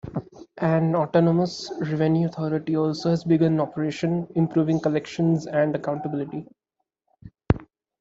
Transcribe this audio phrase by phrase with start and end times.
[0.57, 6.43] An autonomous revenue authority also has begun operation, improving collections and accountability.